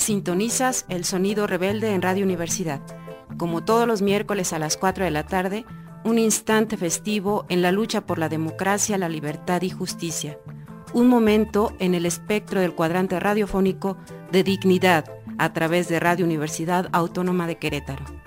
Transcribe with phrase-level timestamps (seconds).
[0.00, 2.80] Sintonizas el sonido rebelde en Radio Universidad.
[3.36, 5.66] Como todos los miércoles a las 4 de la tarde,
[6.04, 10.38] un instante festivo en la lucha por la democracia, la libertad y justicia.
[10.94, 13.98] Un momento en el espectro del cuadrante radiofónico
[14.32, 15.04] de dignidad
[15.36, 18.19] a través de Radio Universidad Autónoma de Querétaro.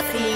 [0.00, 0.29] así.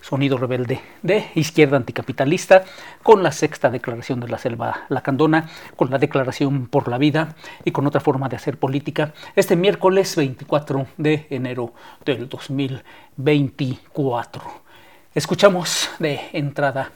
[0.00, 2.64] Sonido Rebelde de Izquierda Anticapitalista,
[3.04, 7.70] con la sexta declaración de la Selva Lacandona, con la Declaración por la Vida y
[7.70, 11.72] con otra forma de hacer política, este miércoles 24 de enero
[12.04, 14.42] del 2024.
[15.14, 16.90] Escuchamos de entrada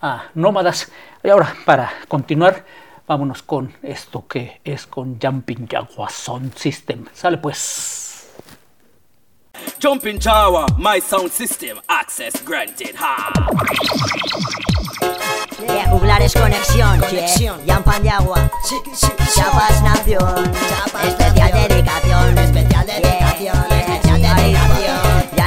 [0.00, 0.92] a Nómadas
[1.24, 2.64] y ahora para continuar
[3.08, 7.06] vámonos con esto que es con Jumping Jaguar Sound System.
[7.12, 8.07] Sale pues.
[9.78, 12.96] Jumping Jawa, my sound system, access granted.
[12.96, 13.32] Ha!
[15.62, 17.58] Yeah, juglares conexión, conexión.
[17.64, 17.76] Yeah.
[17.76, 18.50] Yampan y agua.
[19.34, 20.52] Chapas nación.
[21.04, 22.38] Especial dedicación.
[22.38, 22.86] Especial dedicación.
[22.86, 23.77] Especial dedicación.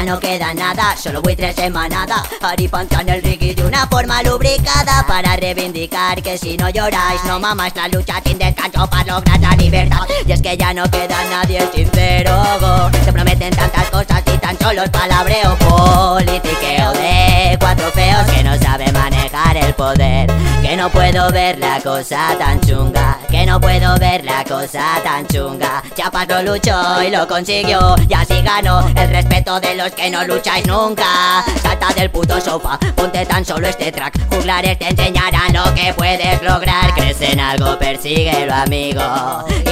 [0.06, 2.24] No queda nada, solo buitres en manada.
[2.42, 7.76] Aripantan el Ricky de una forma lubricada para reivindicar que si no lloráis, no mamáis
[7.76, 10.00] la lucha sin descanso para lograr la libertad.
[10.26, 12.90] Y es que ya no queda nadie sincero.
[13.06, 18.58] Se prometen tantas cosas y tan solo es palabreo politiqueo de cuatro feos que no
[18.58, 20.30] saben manejar el poder.
[20.62, 23.11] Que no puedo ver la cosa tan chunga.
[23.32, 25.82] Que no puedo ver la cosa tan chunga.
[25.96, 27.96] Chapas lo luchó y lo consiguió.
[28.08, 31.44] Y así ganó el respeto de los que no lucháis nunca.
[31.64, 34.20] Salta del puto sofá, ponte tan solo este track.
[34.36, 36.94] Juglares te enseñarán lo que puedes lograr.
[36.94, 39.02] Crece en algo, persíguelo, amigo.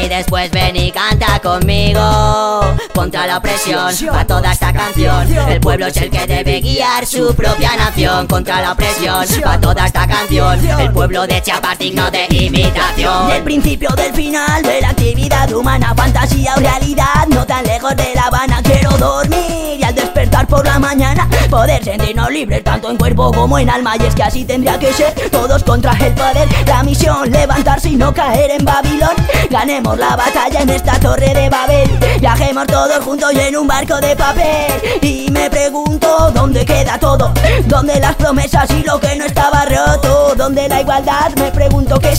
[0.01, 2.75] Y después ven y canta conmigo.
[2.95, 5.31] Contra la opresión, a toda esta canción.
[5.49, 8.25] El pueblo es el que debe guiar su propia nación.
[8.27, 10.65] Contra la opresión, a toda esta canción.
[10.79, 13.48] El pueblo de Chiapas digno de imitación.
[13.49, 17.25] Principio del final de la actividad humana, fantasía o realidad.
[17.29, 21.83] No tan lejos de La Habana, quiero dormir y al despertar por la mañana poder
[21.83, 23.95] sentirnos libres tanto en cuerpo como en alma.
[23.97, 26.47] Y es que así tendría que ser, todos contra el poder.
[26.67, 29.15] La misión, levantarse y no caer en Babilón.
[29.49, 31.89] Ganemos la batalla en esta torre de Babel.
[32.19, 34.71] Viajemos todos juntos y en un barco de papel.
[35.01, 37.33] Y me pregunto, ¿dónde queda todo?
[37.65, 40.35] ¿Dónde las promesas y lo que no estaba roto?
[40.35, 41.31] ¿Dónde la igualdad?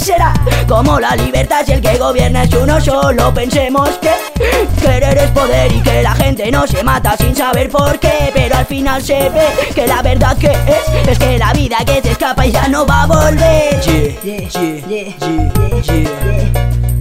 [0.01, 0.67] Me pregunto, ¿qué será?
[0.67, 3.33] Como la libertad si el que gobierna es uno solo.
[3.35, 4.11] Pensemos que
[4.81, 8.31] querer es poder y que la gente no se mata sin saber por qué.
[8.35, 12.01] Pero al final se ve que la verdad que es, es que la vida que
[12.03, 13.81] se escapa y ya no va a volver.
[13.81, 15.17] Yeah, yeah, yeah,
[15.83, 16.11] yeah.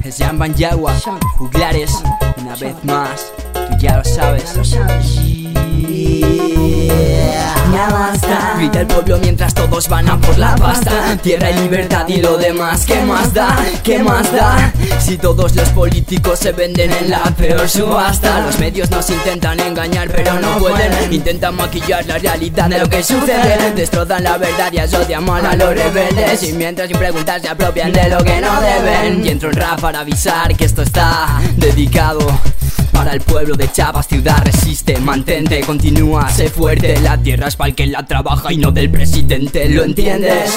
[0.04, 0.94] Es Jamban Yagua,
[1.38, 2.02] juglares,
[2.38, 4.56] una vez más, tú ya lo sabes.
[7.72, 8.56] Ya basta.
[8.58, 11.18] Grita el pueblo mientras todos van a por la pasta.
[11.22, 13.58] Tierra y libertad y lo demás, ¿qué más da?
[13.84, 14.74] ¿Qué más da?
[15.00, 20.10] Si todos los políticos se venden en la peor subasta, los medios nos intentan engañar,
[20.10, 21.14] pero no pueden.
[21.14, 23.72] Intentan maquillar la realidad de lo que sucede.
[23.76, 26.44] Destrozan la verdad y asocian a los rebeldes.
[26.44, 29.26] Y mientras sin preguntar se apropian de lo que no deben.
[29.26, 32.20] Y entro en rap para avisar que esto está dedicado.
[33.00, 37.70] Para el pueblo de Chiapas, ciudad resiste, mantente, continúa, sé fuerte La tierra es para
[37.70, 40.52] el que la trabaja y no del presidente, ¿lo entiendes?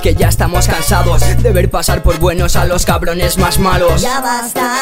[0.00, 4.20] Que ya estamos cansados de ver pasar por buenos a los cabrones más malos Ya
[4.20, 4.76] basta.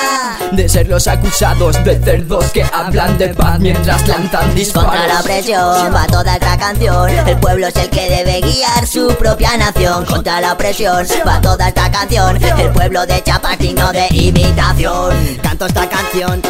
[0.52, 5.20] De ser los acusados de cerdos que hablan de paz mientras lanzan disparos Contra la
[5.20, 7.10] opresión va toda esta canción.
[7.26, 10.04] El pueblo es el que debe guiar su propia nación.
[10.04, 12.38] Contra la opresión va toda esta canción.
[12.44, 15.38] El pueblo de Chiapas digno de imitación.
[15.42, 16.40] Canto esta canción,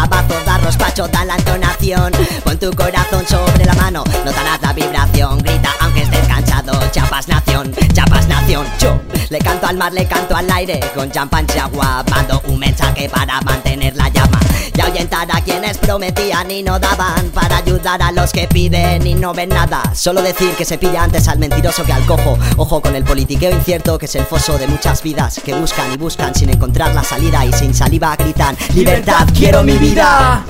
[0.00, 2.12] aripapazo, da rospacho, da la entonación.
[2.44, 5.38] Pon tu corazón sobre la mano, notarás la vibración.
[5.38, 8.66] Grita aunque estés cansado, Chiapas nación, Chiapas nación.
[8.78, 10.80] Yo le canto al mar, le canto al aire.
[10.94, 14.40] Con champán agua, mando un mensaje para mantener la llama.
[14.80, 17.28] Y ahuyentar a quienes prometían y no daban.
[17.34, 19.82] Para ayudar a los que piden y no ven nada.
[19.94, 22.38] Solo decir que se pilla antes al mentiroso que al cojo.
[22.56, 25.98] Ojo con el politiqueo incierto que es el foso de muchas vidas que buscan y
[25.98, 30.46] buscan sin encontrar la salida y sin saliva gritan: ¡Libertad, quiero mi vida!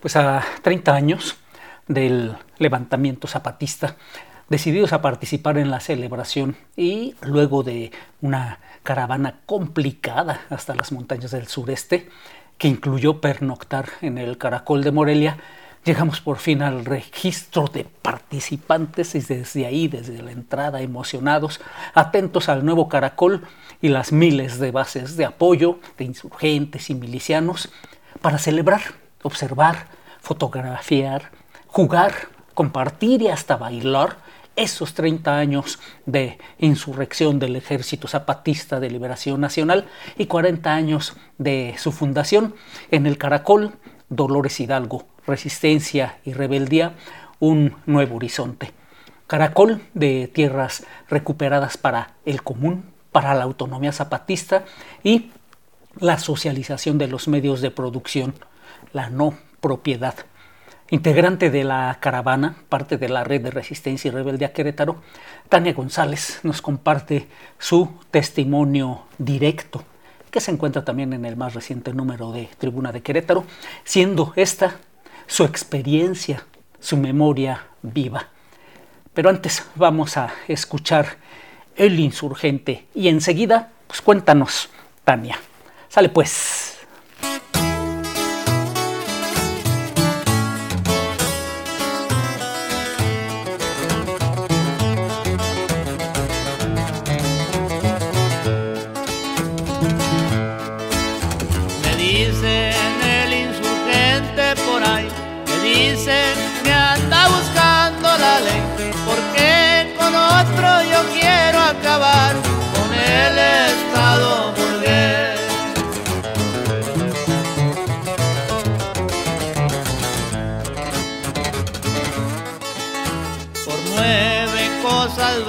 [0.00, 1.36] Pues a 30 años
[1.88, 3.96] del levantamiento zapatista,
[4.48, 7.90] decididos a participar en la celebración y luego de
[8.20, 12.08] una caravana complicada hasta las montañas del sureste,
[12.56, 15.38] que incluyó pernoctar en el Caracol de Morelia,
[15.84, 21.60] llegamos por fin al registro de participantes y desde ahí, desde la entrada, emocionados,
[21.94, 23.42] atentos al nuevo Caracol
[23.80, 27.70] y las miles de bases de apoyo de insurgentes y milicianos
[28.20, 28.82] para celebrar,
[29.22, 29.86] observar,
[30.20, 31.30] fotografiar,
[31.68, 32.12] jugar,
[32.54, 34.16] compartir y hasta bailar
[34.56, 41.76] esos 30 años de insurrección del Ejército Zapatista de Liberación Nacional y 40 años de
[41.78, 42.56] su fundación
[42.90, 43.74] en el Caracol,
[44.08, 46.94] Dolores Hidalgo, Resistencia y Rebeldía,
[47.38, 48.72] un nuevo horizonte.
[49.28, 54.64] Caracol de tierras recuperadas para el común, para la autonomía zapatista
[55.04, 55.30] y
[56.00, 58.34] la socialización de los medios de producción,
[58.92, 60.14] la no propiedad.
[60.90, 65.02] Integrante de la caravana, parte de la red de resistencia y rebeldía Querétaro,
[65.50, 67.28] Tania González nos comparte
[67.58, 69.84] su testimonio directo,
[70.30, 73.44] que se encuentra también en el más reciente número de Tribuna de Querétaro,
[73.84, 74.76] siendo esta
[75.26, 76.46] su experiencia,
[76.80, 78.28] su memoria viva.
[79.12, 81.18] Pero antes vamos a escuchar
[81.76, 84.70] El Insurgente y enseguida, pues cuéntanos
[85.04, 85.38] Tania.
[85.88, 86.67] Sale pues.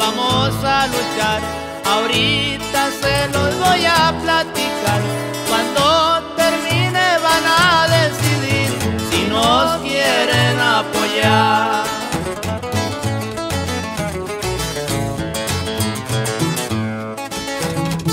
[0.10, 1.42] Vamos a luchar.
[1.86, 5.02] Ahorita se los voy a platicar.
[5.48, 8.70] Cuando termine van a decidir
[9.10, 11.84] si nos quieren apoyar.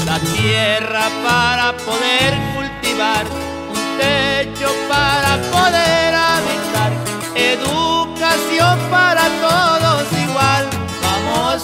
[0.07, 3.25] La tierra para poder cultivar,
[3.75, 6.93] un techo para poder habitar,
[7.35, 9.46] educación para todos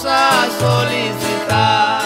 [0.03, 2.02] vamos a solicitar.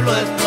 [0.00, 0.39] Pueblo explotar.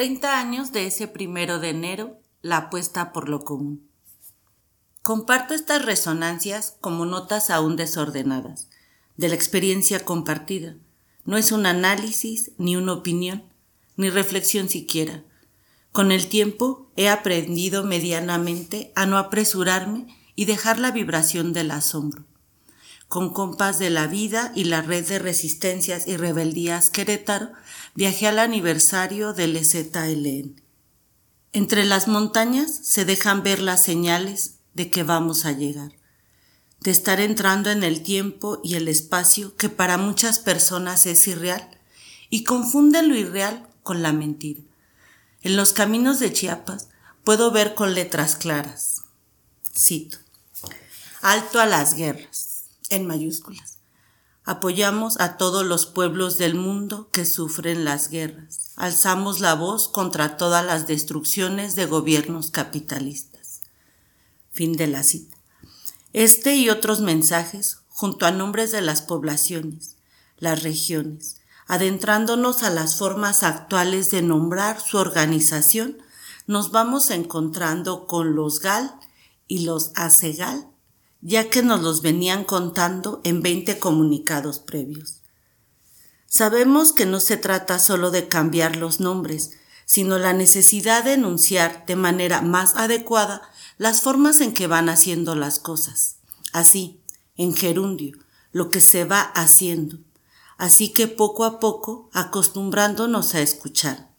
[0.00, 3.86] 30 años de ese primero de enero, la apuesta por lo común.
[5.02, 8.70] Comparto estas resonancias como notas aún desordenadas,
[9.18, 10.74] de la experiencia compartida.
[11.26, 13.44] No es un análisis, ni una opinión,
[13.96, 15.22] ni reflexión siquiera.
[15.92, 22.24] Con el tiempo he aprendido medianamente a no apresurarme y dejar la vibración del asombro.
[23.10, 27.50] Con compás de la vida y la red de resistencias y rebeldías Querétaro,
[27.96, 30.62] viajé al aniversario del EZLN.
[31.52, 35.90] Entre las montañas se dejan ver las señales de que vamos a llegar,
[36.82, 41.68] de estar entrando en el tiempo y el espacio que para muchas personas es irreal
[42.28, 44.62] y confunden lo irreal con la mentira.
[45.42, 46.86] En los caminos de Chiapas
[47.24, 49.02] puedo ver con letras claras.
[49.76, 50.18] Cito.
[51.22, 52.29] Alto a las guerras,
[52.90, 53.78] en mayúsculas.
[54.44, 58.72] Apoyamos a todos los pueblos del mundo que sufren las guerras.
[58.76, 63.60] Alzamos la voz contra todas las destrucciones de gobiernos capitalistas.
[64.50, 65.36] Fin de la cita.
[66.12, 69.96] Este y otros mensajes, junto a nombres de las poblaciones,
[70.38, 71.36] las regiones,
[71.68, 75.98] adentrándonos a las formas actuales de nombrar su organización,
[76.48, 78.92] nos vamos encontrando con los GAL
[79.46, 80.66] y los ACEGAL,
[81.22, 85.20] ya que nos los venían contando en 20 comunicados previos.
[86.26, 89.52] Sabemos que no se trata solo de cambiar los nombres,
[89.84, 93.42] sino la necesidad de enunciar de manera más adecuada
[93.76, 96.16] las formas en que van haciendo las cosas.
[96.52, 97.00] Así,
[97.36, 98.16] en gerundio,
[98.52, 99.98] lo que se va haciendo.
[100.58, 104.10] Así que poco a poco acostumbrándonos a escuchar.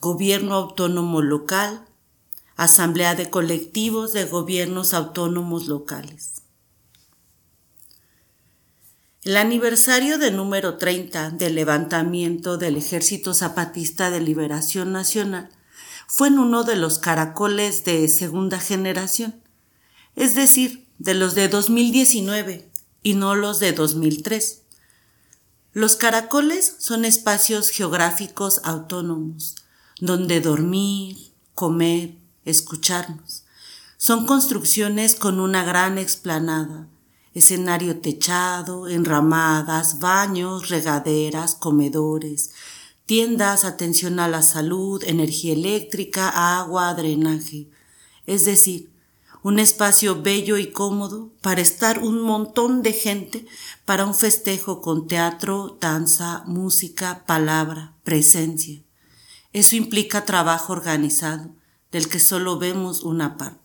[0.00, 1.86] Gobierno autónomo local,
[2.56, 6.41] Asamblea de colectivos de gobiernos autónomos locales.
[9.24, 15.48] El aniversario de número 30 del levantamiento del Ejército Zapatista de Liberación Nacional
[16.08, 19.40] fue en uno de los caracoles de segunda generación,
[20.16, 22.68] es decir, de los de 2019
[23.04, 24.62] y no los de 2003.
[25.72, 29.54] Los caracoles son espacios geográficos autónomos,
[30.00, 31.16] donde dormir,
[31.54, 33.44] comer, escucharnos.
[33.98, 36.88] Son construcciones con una gran explanada,
[37.34, 42.52] escenario techado, enramadas, baños, regaderas, comedores,
[43.06, 47.68] tiendas, atención a la salud, energía eléctrica, agua, drenaje.
[48.26, 48.92] Es decir,
[49.42, 53.44] un espacio bello y cómodo para estar un montón de gente
[53.84, 58.82] para un festejo con teatro, danza, música, palabra, presencia.
[59.52, 61.50] Eso implica trabajo organizado,
[61.90, 63.61] del que solo vemos una parte.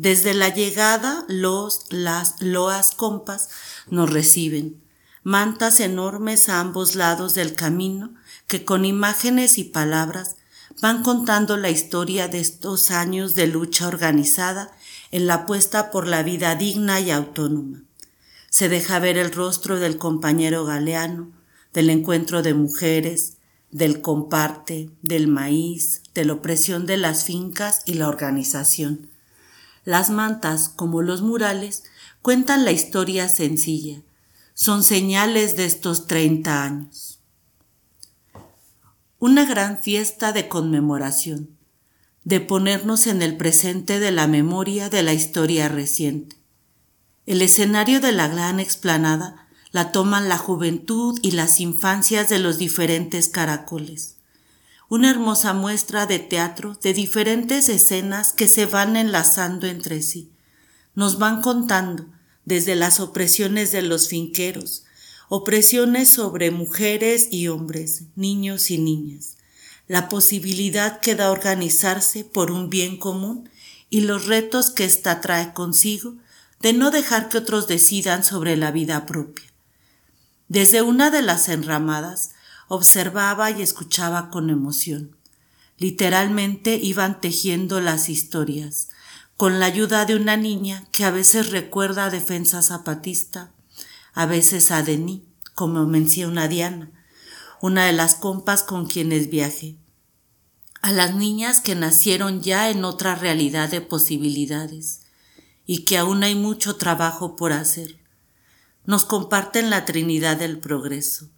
[0.00, 3.48] Desde la llegada, los, las, loas compas
[3.90, 4.80] nos reciben,
[5.24, 8.14] mantas enormes a ambos lados del camino
[8.46, 10.36] que con imágenes y palabras
[10.80, 14.70] van contando la historia de estos años de lucha organizada
[15.10, 17.82] en la apuesta por la vida digna y autónoma.
[18.50, 21.32] Se deja ver el rostro del compañero galeano,
[21.72, 23.38] del encuentro de mujeres,
[23.72, 29.08] del comparte, del maíz, de la opresión de las fincas y la organización.
[29.84, 31.84] Las mantas, como los murales,
[32.22, 34.02] cuentan la historia sencilla.
[34.54, 37.20] Son señales de estos treinta años.
[39.18, 41.56] Una gran fiesta de conmemoración,
[42.24, 46.36] de ponernos en el presente de la memoria de la historia reciente.
[47.26, 52.58] El escenario de la gran explanada la toman la juventud y las infancias de los
[52.58, 54.17] diferentes caracoles.
[54.90, 60.30] Una hermosa muestra de teatro de diferentes escenas que se van enlazando entre sí.
[60.94, 62.06] Nos van contando
[62.46, 64.84] desde las opresiones de los finqueros,
[65.28, 69.36] opresiones sobre mujeres y hombres, niños y niñas,
[69.88, 73.50] la posibilidad que da organizarse por un bien común
[73.90, 76.14] y los retos que ésta trae consigo
[76.60, 79.44] de no dejar que otros decidan sobre la vida propia.
[80.48, 82.30] Desde una de las enramadas
[82.68, 85.16] observaba y escuchaba con emoción.
[85.78, 88.88] Literalmente iban tejiendo las historias,
[89.36, 93.52] con la ayuda de una niña que a veces recuerda a Defensa Zapatista,
[94.12, 95.22] a veces a Denis,
[95.54, 96.90] como menciona Diana,
[97.60, 99.76] una de las compas con quienes viajé,
[100.80, 105.00] a las niñas que nacieron ya en otra realidad de posibilidades
[105.66, 107.98] y que aún hay mucho trabajo por hacer.
[108.84, 111.28] Nos comparten la Trinidad del Progreso,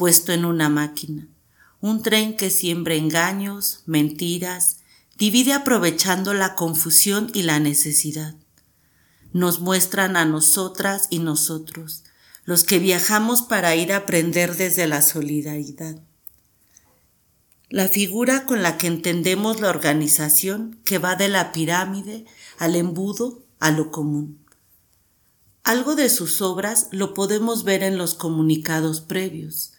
[0.00, 1.28] puesto en una máquina,
[1.78, 4.78] un tren que siembra engaños, mentiras,
[5.18, 8.34] divide aprovechando la confusión y la necesidad.
[9.34, 12.04] Nos muestran a nosotras y nosotros,
[12.46, 16.00] los que viajamos para ir a aprender desde la solidaridad.
[17.68, 22.24] La figura con la que entendemos la organización que va de la pirámide
[22.56, 24.42] al embudo a lo común.
[25.62, 29.74] Algo de sus obras lo podemos ver en los comunicados previos,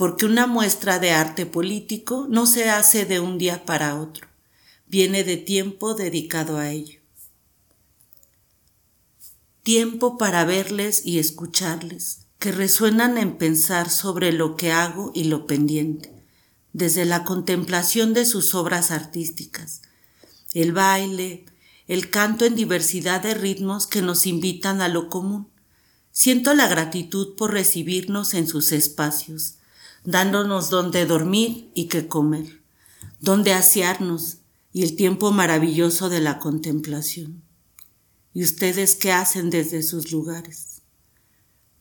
[0.00, 4.28] porque una muestra de arte político no se hace de un día para otro,
[4.86, 7.00] viene de tiempo dedicado a ello.
[9.62, 15.46] Tiempo para verles y escucharles, que resuenan en pensar sobre lo que hago y lo
[15.46, 16.10] pendiente,
[16.72, 19.82] desde la contemplación de sus obras artísticas,
[20.54, 21.44] el baile,
[21.88, 25.50] el canto en diversidad de ritmos que nos invitan a lo común.
[26.10, 29.56] Siento la gratitud por recibirnos en sus espacios,
[30.04, 32.62] dándonos donde dormir y qué comer,
[33.20, 34.38] donde asearnos
[34.72, 37.42] y el tiempo maravilloso de la contemplación.
[38.32, 40.82] ¿Y ustedes qué hacen desde sus lugares?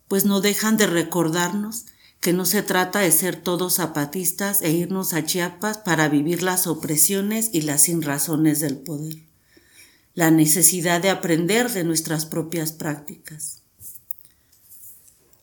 [0.07, 1.85] Pues no dejan de recordarnos
[2.19, 6.67] que no se trata de ser todos zapatistas e irnos a Chiapas para vivir las
[6.67, 9.29] opresiones y las sinrazones del poder
[10.19, 13.61] la necesidad de aprender de nuestras propias prácticas.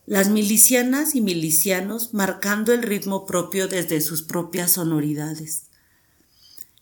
[0.07, 5.65] Las milicianas y milicianos marcando el ritmo propio desde sus propias sonoridades.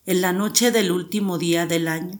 [0.04, 2.18] En la noche del último día del año,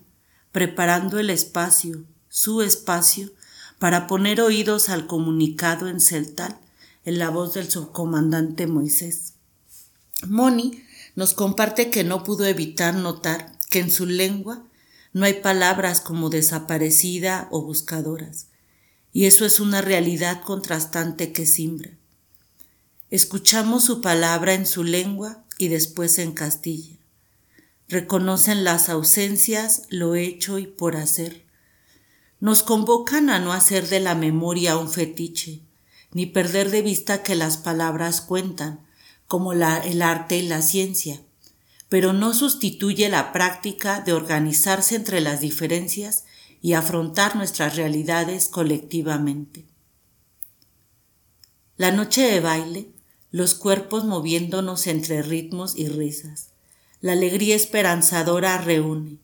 [0.50, 3.30] preparando el espacio, su espacio,
[3.78, 6.58] para poner oídos al comunicado en celtal
[7.04, 9.34] en la voz del subcomandante Moisés.
[10.26, 10.84] Moni
[11.16, 14.64] nos comparte que no pudo evitar notar que en su lengua
[15.12, 18.46] no hay palabras como desaparecida o buscadoras,
[19.14, 21.92] y eso es una realidad contrastante que simbra.
[23.10, 26.96] Escuchamos su palabra en su lengua y después en Castilla.
[27.88, 31.44] Reconocen las ausencias, lo hecho y por hacer.
[32.40, 35.60] Nos convocan a no hacer de la memoria un fetiche,
[36.10, 38.80] ni perder de vista que las palabras cuentan,
[39.28, 39.62] como el
[40.02, 41.20] arte y la ciencia,
[41.88, 46.24] pero no sustituye la práctica de organizarse entre las diferencias
[46.64, 49.66] y afrontar nuestras realidades colectivamente.
[51.76, 52.88] La noche de baile,
[53.30, 56.52] los cuerpos moviéndonos entre ritmos y risas.
[57.02, 59.18] La alegría esperanzadora reúne.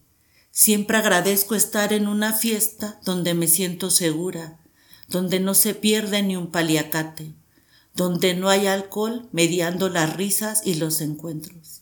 [0.50, 4.60] Siempre agradezco estar en una fiesta donde me siento segura,
[5.08, 7.32] donde no se pierde ni un paliacate,
[7.94, 11.79] donde no hay alcohol mediando las risas y los encuentros.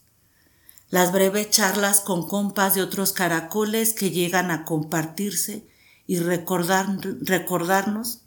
[0.90, 5.66] Las breves charlas con compas de otros caracoles que llegan a compartirse
[6.06, 6.86] y recordar,
[7.20, 8.22] recordarnos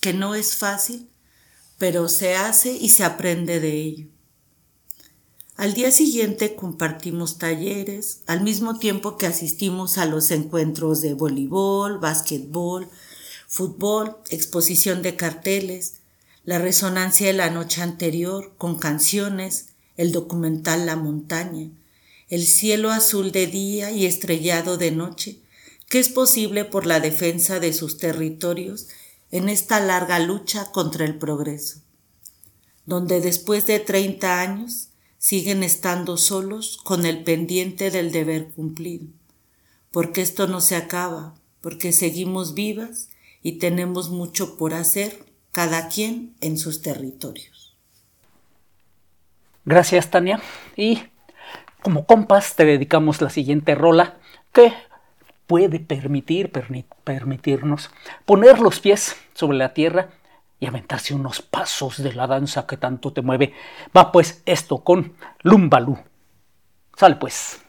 [0.00, 1.06] que no es fácil,
[1.76, 4.06] pero se hace y se aprende de ello.
[5.58, 11.98] Al día siguiente compartimos talleres, al mismo tiempo que asistimos a los encuentros de voleibol,
[11.98, 12.88] básquetbol,
[13.48, 15.96] fútbol, exposición de carteles,
[16.44, 19.66] la resonancia de la noche anterior con canciones,
[19.96, 21.68] el documental La montaña,
[22.28, 25.40] el cielo azul de día y estrellado de noche,
[25.88, 28.88] que es posible por la defensa de sus territorios
[29.30, 31.80] en esta larga lucha contra el progreso,
[32.86, 34.88] donde después de 30 años
[35.18, 39.06] siguen estando solos con el pendiente del deber cumplido,
[39.90, 43.08] porque esto no se acaba, porque seguimos vivas
[43.42, 47.76] y tenemos mucho por hacer, cada quien en sus territorios.
[49.64, 50.40] Gracias, Tania.
[50.76, 51.02] Y
[51.88, 54.18] como compas te dedicamos la siguiente rola
[54.52, 54.74] que
[55.46, 56.52] puede permitir,
[57.02, 57.90] permitirnos
[58.26, 60.10] poner los pies sobre la tierra
[60.60, 63.54] y aventarse unos pasos de la danza que tanto te mueve.
[63.96, 65.96] Va pues esto con Lumbalú.
[66.94, 67.64] Sale pues.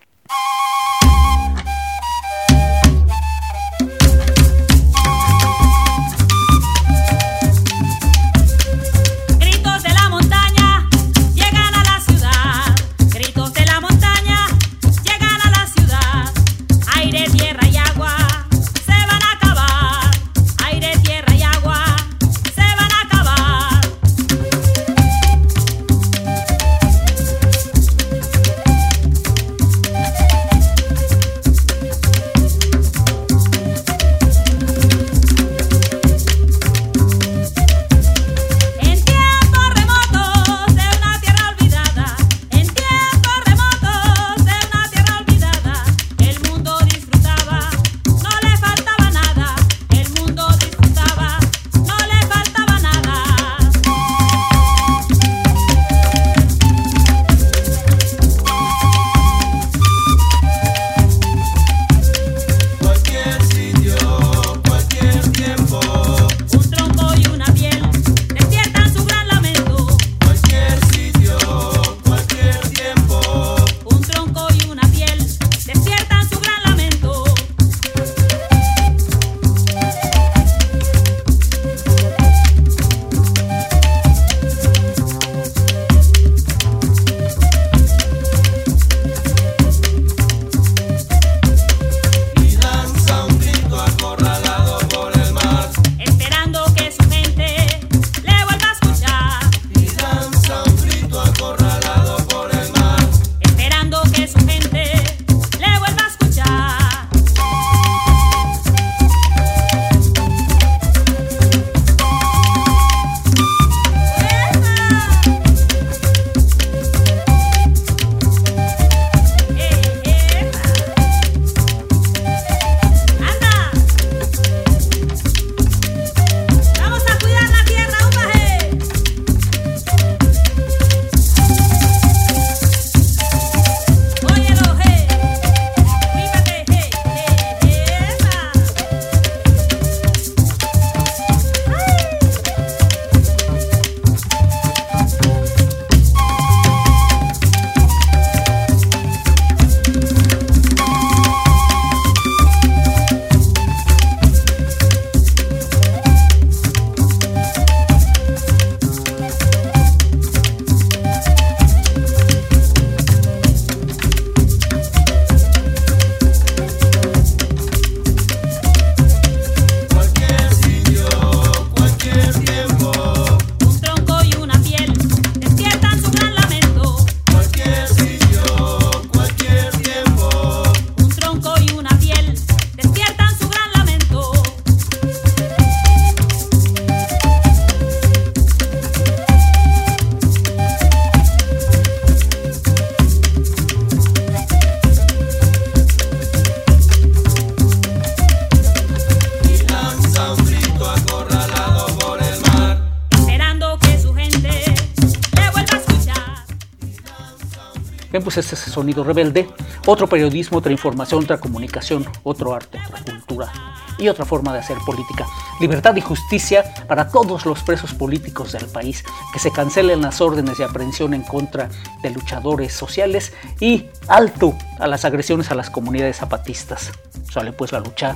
[208.29, 209.49] Pues este es Sonido Rebelde,
[209.87, 213.51] otro periodismo, otra información, otra comunicación, otro arte, otra cultura
[213.97, 215.25] y otra forma de hacer política.
[215.59, 220.59] Libertad y justicia para todos los presos políticos del país, que se cancelen las órdenes
[220.59, 221.69] de aprehensión en contra
[222.03, 226.91] de luchadores sociales y alto a las agresiones a las comunidades zapatistas.
[227.33, 228.15] Sale pues la lucha.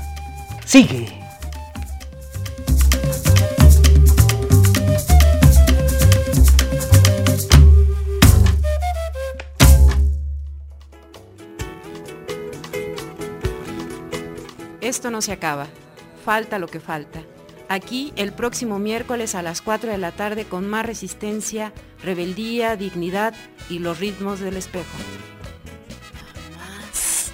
[0.64, 1.23] Sigue.
[15.04, 15.68] Esto no se acaba.
[16.24, 17.24] Falta lo que falta.
[17.68, 23.34] Aquí el próximo miércoles a las 4 de la tarde con más resistencia, rebeldía, dignidad
[23.70, 24.98] y los ritmos del espejo.
[26.56, 27.34] Más.